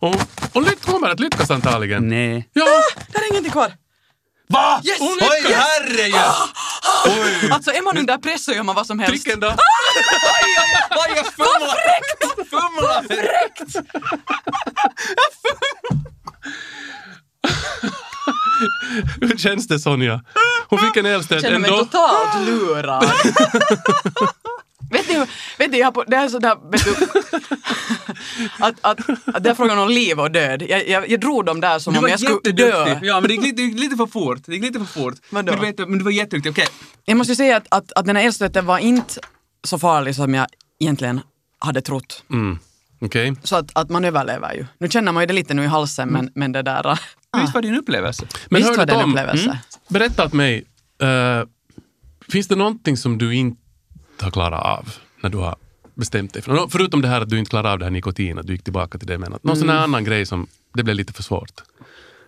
[0.00, 0.14] Och
[0.52, 2.08] hon lyck- kommer att lyckas antagligen.
[2.08, 2.48] Nej.
[2.52, 2.64] Ja,
[3.12, 3.72] Där är ingenting kvar.
[4.50, 4.80] Va?
[4.84, 4.98] Yes!
[5.00, 5.56] Oj, Yes!
[5.56, 6.20] herregud!
[7.06, 7.50] Oj!
[7.52, 9.24] Alltså är man under press så gör man vad som helst.
[9.24, 9.48] tricken då?
[9.48, 9.54] Oj,
[10.90, 11.78] oj, jag fumlar!
[12.50, 13.02] Fumlar!
[13.08, 13.76] Fräckt!
[19.20, 20.20] Hur känns det Sonja?
[20.68, 21.84] Hon fick en elstöt känner mig ändå.
[21.84, 23.02] totalt lurad.
[24.90, 25.26] vet du,
[25.58, 26.92] vet du, jag har på, det är sådär, vet du,
[28.58, 29.00] att, att,
[29.36, 30.62] att det är frågan om liv och död.
[30.68, 32.98] Jag, jag, jag drog dem där som Du om jag skulle dö.
[33.02, 34.38] Ja, men det gick, lite, det gick lite för fort.
[34.46, 35.14] Det gick lite för fort.
[35.30, 35.52] Vadå?
[35.52, 36.50] Men du, vet, men du var jätteduktig.
[36.50, 36.66] Okej.
[37.04, 39.20] Jag måste ju säga att, att, att den här elstöten var inte
[39.64, 40.46] så farlig som jag
[40.80, 41.20] egentligen
[41.58, 42.24] hade trott.
[42.30, 42.58] Mm.
[43.00, 43.34] Okej.
[43.42, 44.66] Så att, att man överlever ju.
[44.78, 46.86] Nu känner man ju det lite nu i halsen men, men det där...
[46.86, 46.98] ah,
[47.40, 48.26] Visst var det din upplevelse?
[48.50, 49.44] Men Visst var du det en upplevelse.
[49.44, 49.56] mm,
[49.88, 50.64] berätta åt mig,
[51.02, 51.42] eh,
[52.28, 53.60] finns det någonting som du inte
[54.24, 54.88] har klarat av
[55.20, 55.56] när du har
[55.94, 56.68] bestämt dig för?
[56.68, 58.98] Förutom det här att du inte klarade av det här nikotin, att du gick tillbaka
[58.98, 61.62] till det, men att någon sån här annan grej som det blev lite för svårt.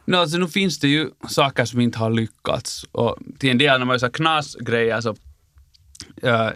[0.04, 2.84] No, alltså, nu finns det ju saker som inte har lyckats.
[2.92, 5.16] Och till en del när man gör knasgrejer så
[6.22, 6.48] eh,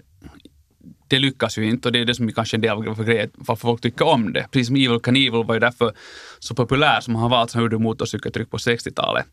[1.09, 3.31] det lyckas ju inte och det är det som är kanske en del av grejen
[3.35, 4.47] varför folk tycker om det.
[4.51, 5.93] Precis som Evil Knievel var ju därför
[6.39, 9.27] så populär som han var, alltså han gjorde motorcykeltryck på 60-talet.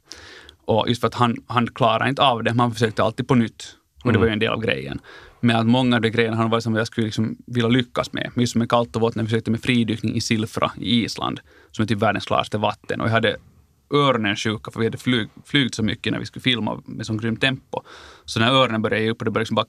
[0.66, 3.36] Och just för att han, han klarade inte av det, men han försökte alltid på
[3.36, 3.76] nytt.
[4.04, 5.00] Och det var ju en del av grejen.
[5.42, 8.32] Men att många av de grejerna har varit som jag skulle liksom vilja lyckas med.
[8.36, 11.40] Just med kallt och vått när vi försökte med fridykning i Silfra i Island,
[11.72, 13.02] som är typ världens klaraste vatten.
[13.02, 13.38] Och jag hade
[13.94, 14.98] örnensjuka för vi hade
[15.46, 17.82] flyg, så mycket när vi skulle filma med sån grymt tempo.
[18.26, 19.66] Så när öronen började ge upp och det började liksom bara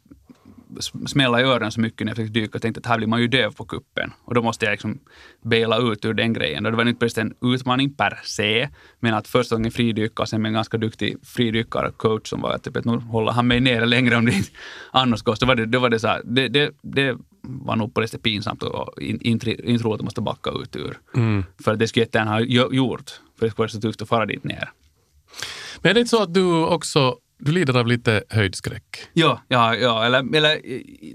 [1.07, 3.21] smälla i öronen så mycket när jag fick dyka och tänkte att här blir man
[3.21, 4.13] ju döv på kuppen.
[4.25, 4.99] Och då måste jag liksom
[5.43, 6.67] baila ut ur den grejen.
[6.67, 8.69] Och det var inte precis en utmaning per se,
[9.01, 12.77] men att första gången fridyka och sen med en ganska duktig fridykarcoach som var typ
[12.77, 14.51] att nu håller han mig nere längre om det inte
[14.91, 15.35] annars går.
[15.35, 18.09] Så var det, då var det så här, det, det, det var nog på det
[18.09, 20.99] sättet pinsamt och in- inte roligt att måste backa ut ur.
[21.65, 24.09] För att det skulle jättegärna ha gjo- gjort, för det skulle vara så tufft att
[24.09, 24.71] fara dit ner.
[25.83, 29.09] Men är det inte så att du också du lider av lite höjdskräck?
[29.13, 30.05] Ja, ja, ja.
[30.05, 30.61] Eller, eller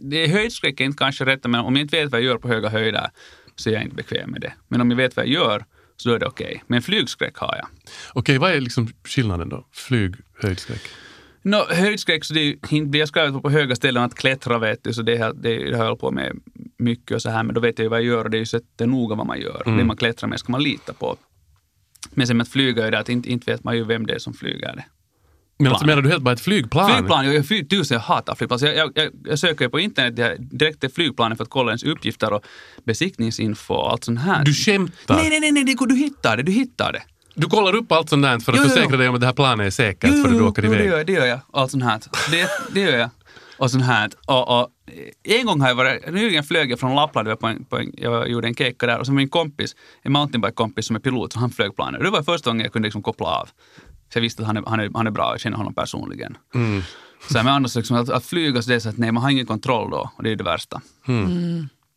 [0.01, 2.37] det är höjdskräck är inte kanske rätt, men om jag inte vet vad jag gör
[2.37, 3.09] på höga höjder
[3.55, 4.53] så är jag inte bekväm med det.
[4.67, 5.65] Men om jag vet vad jag gör
[5.97, 6.63] så då är det okej.
[6.67, 7.67] Men flygskräck har jag.
[8.13, 9.67] Okej, vad är liksom skillnaden då?
[9.71, 10.81] Flyg, höjdskräck?
[11.41, 14.83] No, höjdskräck, så det är inte blir jag skrivit på höga ställen att klättra vet
[14.83, 16.39] du, så det, det, det har jag hållit på med
[16.77, 18.39] mycket och så här, men då vet jag ju vad jag gör och det är
[18.39, 19.63] ju så noga vad man gör.
[19.65, 21.17] Det man klättrar med ska man lita på.
[22.11, 24.13] Men sen med att flyga är det att inte, inte vet man ju vem det
[24.13, 24.85] är som flyger det.
[25.59, 26.91] Men alltså menar du helt bara ett flygplan?
[26.91, 28.59] Flygplan, jag, jag, tusen, jag hatar flygplan.
[28.59, 32.33] Så jag, jag, jag, söker på internet direkt till flygplanen för att kolla ens uppgifter
[32.33, 32.45] och
[32.83, 34.43] besiktningsinfo och allt sånt här.
[34.45, 35.15] Du skämtar?
[35.15, 37.01] Nej, nej, nej, nej, det du hittar det, du hittar det.
[37.33, 38.75] Du kollar upp allt sånt där för att Jo, jo, jo.
[38.75, 40.79] försäkra dig om att det här planet är säkert för att du åker jo, iväg?
[40.79, 41.39] det gör, jag, det gör jag.
[41.53, 42.01] Allt sånt här.
[42.31, 43.09] Det, det gör jag.
[43.57, 44.09] Och sånt här.
[44.25, 44.69] Och, och,
[45.23, 47.91] en gång har jag varit, nyligen flög jag från Lappland, jag, på en, på en,
[47.97, 51.39] jag gjorde en keka där och så min kompis, en mountainbike-kompis som är pilot, så
[51.39, 52.01] han flög planet.
[52.01, 53.49] Det var första gången jag kunde liksom koppla av.
[54.13, 56.37] Så jag visste att han är, han är, han är bra, jag känner honom personligen.
[57.31, 59.23] Så här, men annars liksom, att, att flyga så det är så att nej, man
[59.23, 60.81] har ingen kontroll då och det är det värsta.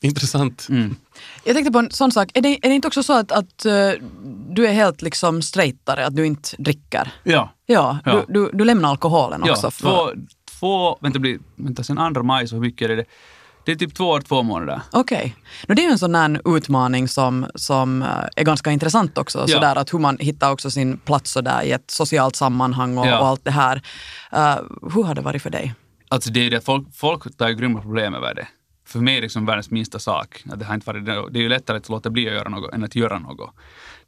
[0.02, 0.66] Intressant.
[0.70, 0.96] Mm.
[1.44, 3.64] Jag tänkte på en sån sak, är det, är det inte också så att, att
[3.64, 3.90] eh,
[4.48, 7.12] du är helt liksom straightare, att du inte dricker?
[7.22, 7.52] Ja.
[7.66, 8.24] Ja, Ja.
[8.28, 9.66] Du, du, du lämnar alkoholen också.
[9.66, 10.10] Ja, för- två,
[10.60, 13.04] två, vänta, blir, vänta, sen andra maj så hur mycket är det?
[13.64, 14.80] Det är typ två år, två månader.
[14.92, 15.36] Okej.
[15.68, 19.38] Nu Det är ju en sån där utmaning som, som eh, är ganska intressant också.
[19.38, 19.46] Ja.
[19.46, 23.18] Sådär att hur man hittar också sin plats sådär i ett socialt sammanhang och, Ja.
[23.20, 23.82] och allt det här.
[24.32, 24.56] Eh,
[24.94, 25.74] hur har det varit för dig?
[26.08, 28.46] Alltså det är det, folk, folk tar grymma problem över det.
[28.90, 30.42] För mig är det liksom världens minsta sak.
[30.50, 32.74] Att det, har inte varit, det är ju lättare att låta bli att göra något
[32.74, 33.50] än att göra något.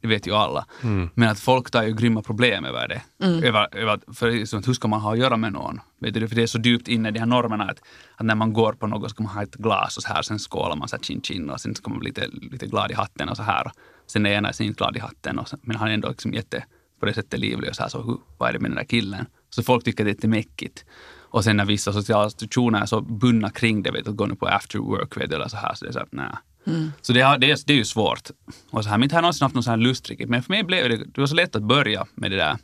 [0.01, 0.65] Det vet ju alla.
[1.13, 3.01] Men att folk tar ju grymma problem över det.
[3.47, 5.79] Över, över, att- för är att hur ska man ha att göra med någon?
[5.99, 7.79] Vet du, för det är så djupt inne i de här normerna att,
[8.15, 10.39] att när man går på något ska man ha ett glas och så här, sen
[10.39, 12.93] skålar man så här chin chin och sen ska man bli lite, lite glad i
[12.93, 13.71] hatten och så här.
[14.07, 16.33] Sen är ena sin inte glad i hatten, och så, men han är ändå liksom
[16.33, 16.63] jätte
[16.99, 18.83] på det sättet livlig och så här, så hur, vad är det med den där
[18.83, 19.25] killen?
[19.49, 20.85] Så folk tycker att det är lite mäckigt.
[21.33, 24.35] Och sen när vissa sociala institutioner är så bundna kring det, vet att gå nu
[24.35, 26.85] på after work, vet eller så här, så det är så här, nej.
[27.01, 28.29] Så det, har, det, är, det är ju svårt.
[28.69, 30.29] Och så här, men inte har jag någonsin haft någon sån här lust riktigt.
[30.29, 32.57] Men för mig blev det, det var så lätt att börja med det där.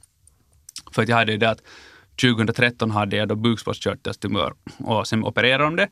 [0.91, 1.61] För att jag hade ju det att
[2.21, 5.89] 2013 hade jag då bukspottkörteltumör och sen opererade de det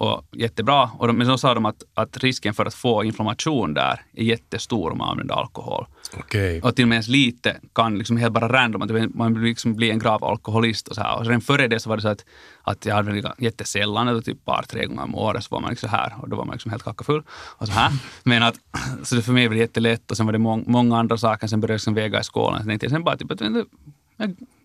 [0.00, 0.90] och jättebra.
[0.98, 4.24] Och de, men så sa de att, att risken för att få inflammation där är
[4.24, 5.86] jättestor om man använder alkohol.
[6.18, 6.62] Okej.
[6.62, 9.90] Och till och med ens lite kan liksom helt bara random, att man liksom blir
[9.90, 11.18] en grav alkoholist och så här.
[11.18, 12.24] Och redan före det så var det så att,
[12.62, 15.88] att jag väl jättesällan, eller typ par, tre gånger om året så var man liksom
[15.88, 17.92] så här och då var man liksom helt kackafull och så här.
[18.22, 18.54] Men att,
[19.02, 21.46] så det för mig var det jättelätt och sen var det må, många andra saker,
[21.46, 22.60] sen började jag liksom väga i skålen.
[22.60, 23.66] Så tänkte jag sen bara typ att jag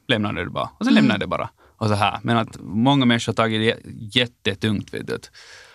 [0.08, 0.70] lämnade det bara.
[0.78, 1.50] Och sen lämnade jag det bara.
[1.78, 2.20] Och så här.
[2.24, 4.94] Men att många människor har tagit det jättetungt.
[4.94, 5.18] Vet du.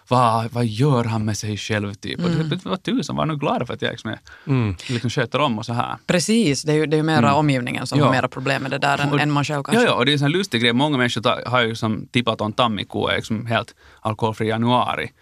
[0.08, 1.94] Vad, vad gör han med sig själv?
[1.94, 2.24] Typ?
[2.24, 4.76] Och det, vad tusan, var nu glada för att jag liksom, Mm.
[4.88, 5.96] liksom sköter om och så här.
[6.06, 8.04] Precis, det är ju, det är ju mera omgivningen som Ja.
[8.04, 9.82] har mera problem med det där än, Och- än man själv kanske.
[9.82, 10.72] Ja, ja, och det är en lustig grej.
[10.72, 15.12] Många människor tar, har ju som tippat om Tammiko är liksom helt alkoholfri januari.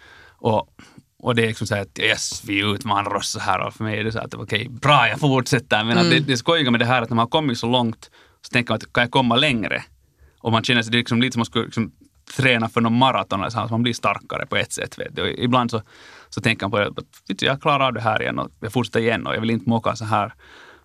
[0.41, 0.69] Och,
[1.23, 3.67] och det är liksom så här att yes, vi utmanar oss så här.
[3.67, 5.85] Och för mig är det så att okej, bra, jag fortsätter.
[5.85, 7.67] Men att det, det skojiga med det här är att när man har kommit så
[7.67, 8.11] långt
[8.43, 9.83] så tänker man att kan jag komma längre?
[10.41, 11.93] Och man känner sig, det är liksom lite som man skulle liksom
[12.37, 14.99] träna för någon maraton eller så man blir starkare på ett sätt.
[14.99, 15.23] Vet du.
[15.23, 15.83] Och ibland så,
[16.29, 16.87] så tänker man på det,
[17.33, 19.69] att jag klarar av det här igen och jag fortsätter igen och jag vill inte
[19.69, 20.35] mocka så här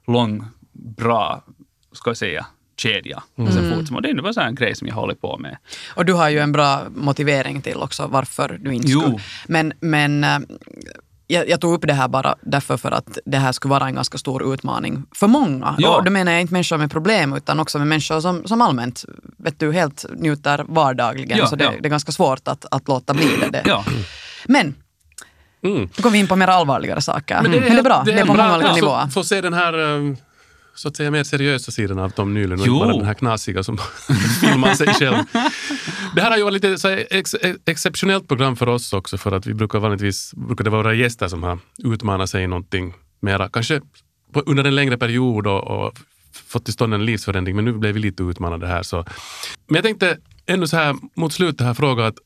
[0.07, 1.43] lång, bra,
[1.91, 2.45] ska jag säga,
[2.77, 3.23] kedja.
[3.35, 4.01] Och sen fortsätter man.
[4.01, 5.57] Det är bara så en grej som jag håller på med.
[5.95, 9.01] Och du har ju en bra motivering till också varför du inte Jo.
[9.01, 9.17] skulle.
[9.47, 10.39] Men, men eh,
[11.33, 13.95] jag, jag tog upp det här bara därför för att det här skulle vara en
[13.95, 15.75] ganska stor utmaning för många.
[15.77, 15.97] Ja.
[15.97, 19.05] Och då menar jag inte människor med problem utan också med människor som, som allmänt
[19.37, 21.37] vet du, helt njuter vardagligen.
[21.37, 21.71] Ja, så det, ja.
[21.81, 23.49] det är ganska svårt att, att låta bli det.
[23.49, 23.61] det.
[23.65, 23.85] Ja,
[24.45, 24.75] Men
[25.63, 25.79] Mm.
[25.81, 27.39] nu kommer vi in på mer allvarligare saker.
[27.41, 29.01] Men det är, bra, det är, på bra många olika nivåer.
[29.05, 29.73] få- Få se den här
[30.09, 30.15] eh,
[30.75, 33.63] så att säga mer seriösa sidan av Tom Nylund och inte bara den här knasiga
[33.63, 33.77] som
[34.41, 35.15] filmar sig själv.
[36.15, 39.31] Det här har ju varit lite så ex, ex, exceptionellt program för oss också för
[39.31, 42.93] att vi brukar vanligtvis brukar det vara våra gäster som har utmanat sig i någonting
[43.19, 43.81] mera, kanske
[44.45, 45.97] under en längre period och, och
[46.47, 48.83] fått till stånd en livsförändring men nu blev vi lite utmanade här.
[48.83, 49.05] Så.
[49.67, 52.17] Men jag tänkte ännu så här mot slutet här fråga att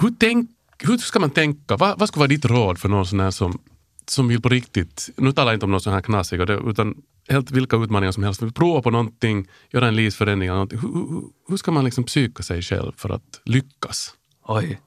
[0.00, 1.76] hur, tänk, hur ska man tänka?
[1.76, 3.58] Vad, vad skulle vara ditt råd för någon sån här som,
[4.06, 6.94] som vill på riktigt, nu talar jag inte om någon sån här knasig, utan
[7.28, 10.78] helt vilka utmaningar som helst, prova på någonting, göra en livsförändring eller någonting.
[10.78, 14.14] Hur, hur, hur ska man liksom psyka sig själv för att lyckas?
[14.42, 14.80] oj.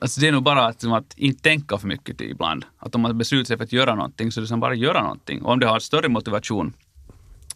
[0.00, 2.64] Alltså det är nog bara att, liksom, att inte tänka för mycket ibland.
[2.78, 4.78] Att om man beslutar sig för att göra någonting så är det som bara att
[4.78, 5.42] göra någonting.
[5.42, 6.72] Och om du har större motivation,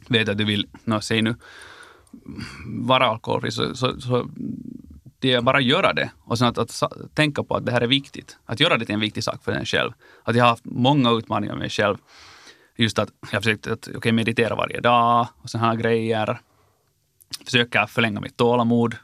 [0.08, 1.34] vet att du vill, no, säg nu,
[2.66, 4.30] vara alkoholfri, så, så, så
[5.18, 6.10] det är bara att göra det.
[6.24, 8.38] Och sen att, att tänka på att det här är viktigt.
[8.44, 9.92] Att göra det till en viktig sak för en själv.
[10.22, 11.96] Att jag har haft många utmaningar med mig själv.
[12.80, 16.40] Just att jag försökte att okay, meditera varje dag och sådana här grejer.
[17.44, 18.96] Försöka förlänga mitt tålamod.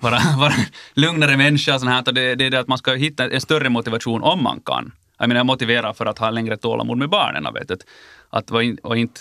[0.00, 0.64] Vara, vara en
[0.94, 1.74] lugnare människa.
[1.74, 2.12] och Sånt här.
[2.12, 4.92] Det, det är det att man ska hitta en större motivation om man kan.
[5.18, 7.54] Jag menar, jag motiverar för att ha längre tålamod med barnen.
[7.54, 7.84] Vet, att,
[8.30, 8.50] att
[8.82, 9.20] och inte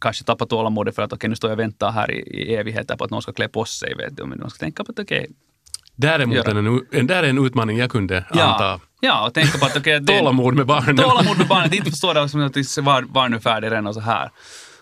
[0.00, 2.96] kanske tappa tålamodet för att okej, nu står jag och väntar här i, i evigheter
[2.96, 3.94] på att någon ska klä på sig.
[3.94, 4.26] Vet du.
[4.26, 5.30] Men man ska tänka på att okej,
[5.96, 6.50] Däremot Göra.
[6.50, 8.80] är en, en, där är en utmaning jag kunde ja, anta.
[9.00, 10.96] ja, och tänka på att det- Tålamod med barnen.
[10.96, 13.94] Tålamod med barnet, inte förstå det som att det var, var nu färdig redan och
[13.94, 14.30] så här.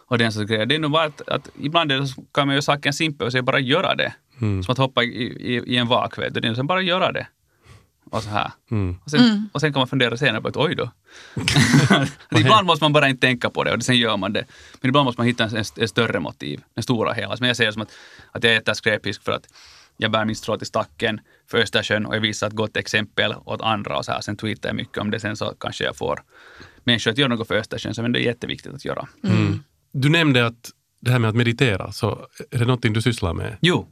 [0.06, 0.66] Och det är en sån grej.
[0.66, 3.26] Det är nog bara att, att ibland är det, så kan man göra saken simpel
[3.26, 4.14] och säga bara göra det.
[4.38, 6.40] Som att hoppa i, i, i en vak, vet du.
[6.40, 7.26] Det är som bara göra det.
[8.10, 8.50] Och så här.
[8.70, 8.96] Mm.
[9.04, 10.90] Och, sen, och sen kan man fundera senare på att oj då.
[12.38, 14.44] ibland måste man bara inte tänka på det och sen gör man det.
[14.80, 17.36] Men ibland måste man hitta en, en, en större motiv, den stora hela.
[17.40, 17.92] Men jag säger som att,
[18.32, 19.46] att jag äter skräpisk för att
[19.96, 23.60] jag bär min strå till stacken för Östersjön och jag visar ett gott exempel åt
[23.62, 24.20] andra och så här.
[24.20, 25.20] Sen tweetar jag mycket om det.
[25.20, 26.22] Sen så kanske jag får
[26.84, 27.94] människor att göra något för Östersjön.
[27.94, 29.08] Så men det är jätteviktigt att göra.
[29.92, 33.56] Du nämnde att det här med att meditera, så är det någonting du sysslar med?
[33.60, 33.86] Jo,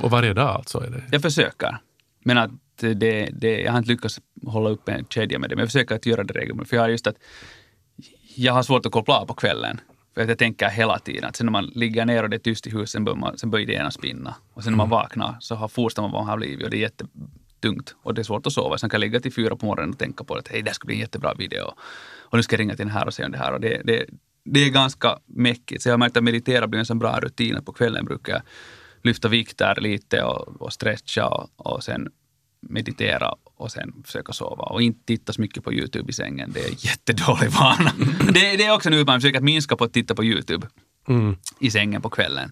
[0.00, 0.78] Och varje dag alltså?
[0.78, 1.02] Är det?
[1.12, 1.78] jag försöker.
[2.24, 2.94] Men att det,
[3.32, 5.56] det, jag har inte lyckats hålla upp en kedja med det.
[5.56, 6.68] Men jag försöker att göra det regelbundet.
[6.68, 7.16] För jag har just att
[8.36, 9.80] jag har svårt att koppla av på kvällen.
[10.16, 12.38] För att jag tänker hela tiden att sen när man ligger ner och det är
[12.38, 14.34] tyst i huset, sen börjar, man, sen börjar idéerna spinna.
[14.54, 16.76] Och sen när man vaknar så har fortsätter man vad man har blivit och det
[16.76, 17.94] är jättetungt.
[18.02, 18.78] Och det är svårt att sova.
[18.78, 20.74] Sen kan jag ligga till fyra på morgonen och tänka på att hej, det här
[20.74, 21.74] ska bli en jättebra video.
[22.18, 23.52] Och nu ska jag ringa till den här och säga om det här.
[23.52, 24.06] Och det, det,
[24.44, 25.82] det är ganska mäckigt.
[25.82, 27.64] Så jag har märkt att meditera blir en sån bra rutin.
[27.64, 28.42] På kvällen brukar jag
[29.02, 32.08] lyfta vikter lite och, och stretcha och, och sen
[32.68, 34.62] meditera och sen försöka sova.
[34.62, 36.52] Och inte titta så mycket på YouTube i sängen.
[36.52, 37.92] Det är jättedålig vana.
[38.32, 40.66] det, det är också en utmaning, försöka minska på att titta på YouTube
[41.08, 41.36] Mm.
[41.60, 42.50] i sängen på kvällen.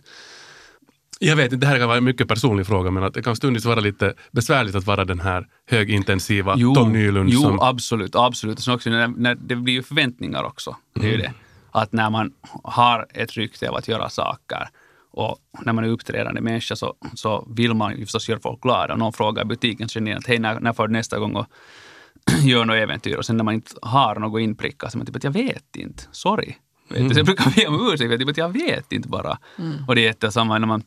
[1.18, 3.36] Jag vet inte, det här kan vara en mycket personlig fråga, men att det kan
[3.36, 7.60] stundvis vara lite besvärligt att vara den här högintensiva Tom Nylund jo som...
[7.60, 8.58] absolut, absolut.
[8.58, 10.76] Och sen också när, när det blir ju förväntningar också.
[10.94, 11.32] Det är ju det.
[11.70, 12.32] att när man
[12.64, 14.68] har ett rykte av att göra saker
[15.14, 18.92] och när man är uppträdande människa så, så vill man ju förstås göra folk glada.
[18.92, 21.46] Och någon frågar i butiken så att hej, när, när får du nästa gång och
[22.44, 23.16] gör något äventyr?
[23.16, 26.02] Och sen när man inte har något inprickat så man typ att jag vet inte,
[26.12, 26.54] sorry.
[26.90, 27.12] Mm.
[27.16, 29.38] Jag brukar be om ursäkt, jag, typ att jag vet inte bara.
[29.58, 29.84] Mm.
[29.88, 30.82] Och det är jättesamma när man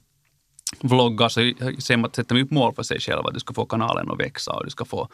[0.81, 1.39] vloggar så
[1.81, 4.65] sätter man upp mål för sig själv att du ska få kanalen att växa och
[4.65, 5.09] du ska få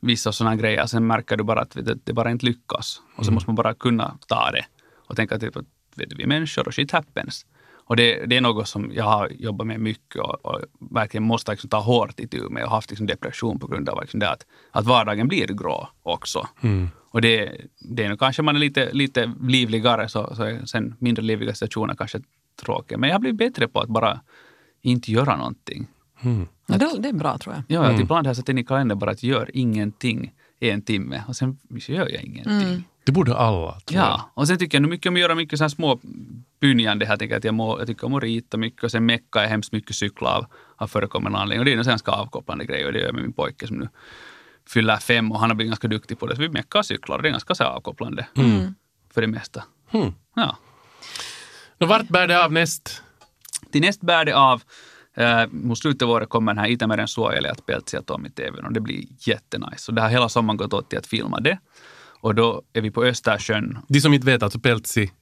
[0.00, 0.86] vissa sådana grejer.
[0.86, 3.00] Sen märker du bara att det, bara inte lyckas.
[3.16, 3.34] Och så mm.
[3.34, 6.68] måste man bara kunna ta det och tänka typ att vet du, vi är människor
[6.68, 7.46] och shit happens.
[7.88, 11.50] Och det, det, är något som jag har jobbat med mycket och, och verkligen måste
[11.50, 14.46] liksom ta hårt itu med och haft liksom depression på grund av liksom det att,
[14.70, 16.48] att vardagen blir grå också.
[16.60, 16.90] Mm.
[17.10, 20.94] Och det, det är nog kanske man är lite, lite livligare så, så är sen
[20.98, 22.20] mindre livliga situationer kanske
[22.62, 22.98] tråkiga.
[22.98, 24.20] Men jag har blivit bättre på att bara
[24.82, 25.86] inte göra någonting.
[26.20, 26.46] Mm.
[26.66, 27.64] Ja, det, det, är bra tror jag.
[27.68, 28.02] Ja, att mm.
[28.02, 31.36] ibland har jag satt in i kalendern bara att gör ingenting i en timme och
[31.36, 32.62] sen gör jag ingenting.
[32.62, 32.82] Mm.
[33.04, 35.58] Det borde alla, tror Ja, och sen tycker jag nu mycket om att göra mycket
[35.58, 36.00] så små
[36.60, 37.16] bynjande här.
[37.20, 39.72] Jag, att jag, må, jag tycker om att rita mycket och sen mecka är hemskt
[39.72, 41.58] mycket cykla av, av förekommande anledning.
[41.58, 43.76] Och det är en ganska avkopplande grej och det gör jag med min pojke som
[43.76, 43.88] nu
[44.68, 46.36] fyller fem och han har blivit ganska duktig på det.
[46.36, 48.74] Så vi meckar och cyklar och det är ganska så avkopplande mm.
[49.14, 49.64] för det mesta.
[49.90, 50.12] Mm.
[50.34, 50.56] Ja.
[51.80, 53.02] Och vart bär det av näst?
[53.72, 54.62] Till näst bär det av
[55.18, 58.80] Eh, mot slutet av året kommer den här Itämeren suojelijat Peltsiatom i tvn och det
[58.80, 59.90] blir jättenice.
[59.90, 61.58] Och det har hela sommaren gått åt till att filma det.
[62.20, 63.78] Och då är vi på Östersjön.
[63.88, 65.12] De som inte vet, alltså Peltsi?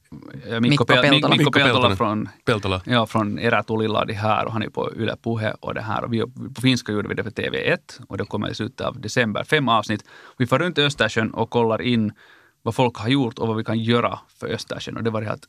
[0.61, 1.29] Mikko, Peltola.
[1.29, 2.81] Mikko Peltola från, Peltola.
[2.85, 6.03] Ja, från Era Tuliladi här och han är på Yle Puhe och det här.
[6.03, 6.21] Och vi,
[6.55, 9.69] på finska gjorde vi det för TV1 och det kommer i slutet av december, fem
[9.69, 10.03] avsnitt.
[10.37, 12.13] Vi får runt Östersjön och kollar in
[12.61, 14.97] vad folk har gjort och vad vi kan göra för Östersjön.
[14.97, 15.45] Och det var helt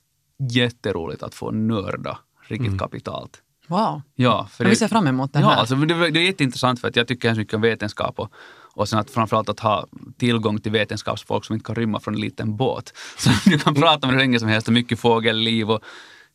[0.50, 2.78] jätteroligt att få nörda riktigt mm.
[2.78, 3.42] kapitalt.
[3.68, 4.02] Wow.
[4.14, 5.56] Ja, för det, vi ser fram emot den ja, här.
[5.56, 8.32] Alltså, det, det är jätteintressant för att jag tycker så mycket om vetenskap och,
[8.78, 9.86] och sen att framförallt att ha
[10.18, 12.92] tillgång till vetenskapsfolk som inte kan rymma från en liten båt.
[13.18, 15.84] Så du kan prata med hur länge som helst och mycket fågelliv och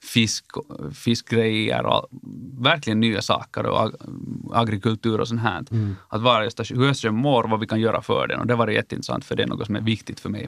[0.03, 0.45] fisk,
[0.93, 2.07] fiskgrejer och
[2.59, 3.95] verkligen nya saker och ag
[4.53, 5.63] agrikultur och sånt här.
[5.71, 5.95] Mm.
[6.09, 8.55] Att vara just hur Östersjön mår och vad vi kan göra för den och det
[8.55, 10.47] var jätteintressant för det är något som är viktigt för mig.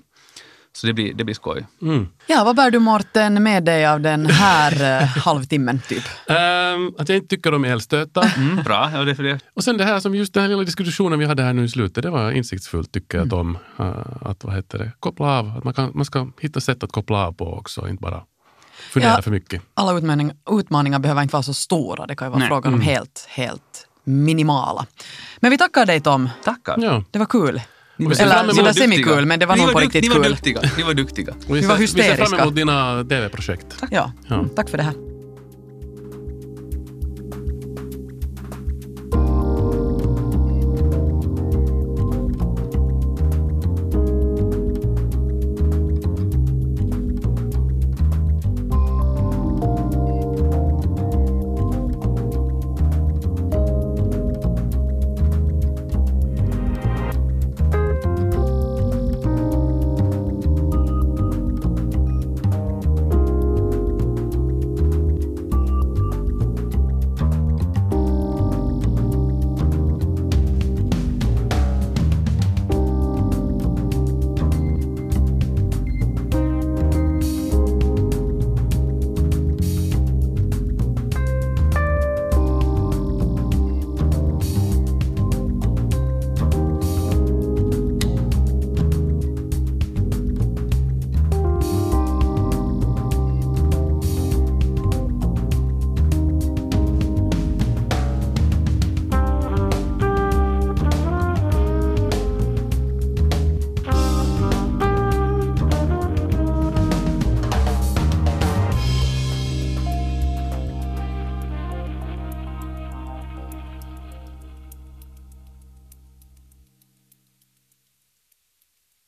[0.76, 1.66] Så det blir, det blir skoj.
[1.82, 2.08] Mm.
[2.28, 6.04] Ja, vad bär du Mårten med dig av den här uh, halvtimmen typ?
[6.28, 8.34] Um, att jag inte tycker om elstötar.
[8.38, 9.40] Mm, bra, ja, det är för det.
[9.54, 11.70] Och sen det här som just den här lilla diskussionen vi hade här nu i
[11.70, 13.40] slutet, det var insiktsfullt tycker jag mm.
[13.40, 13.58] om.
[13.80, 15.58] Uh, att vad heter det, koppla av.
[15.58, 18.24] Att man, kan, man ska hitta sätt att koppla av på också, inte bara
[18.92, 19.62] fundera ja, för mycket.
[19.74, 22.48] Alla utmaning, utmaningar behöver inte vara så stora, det kan ju vara Nej.
[22.48, 22.88] frågan om mm.
[22.88, 24.86] helt, helt minimala.
[25.40, 26.30] Men vi tackar dig Tom.
[26.44, 26.78] Tackar.
[26.80, 27.04] Ja.
[27.12, 27.62] Det var kul.
[28.00, 30.14] Eller sådär semikul, men det var nog på riktigt kul.
[30.14, 30.62] Ni var duktiga.
[30.78, 31.34] Ni var duktiga.
[31.48, 32.14] Vi, vi var hysteriska.
[32.14, 33.80] Vi ser fram emot dina tv-projekt.
[33.80, 33.90] Tack.
[33.92, 34.12] Ja.
[34.28, 34.46] ja.
[34.56, 35.15] Tack för det här.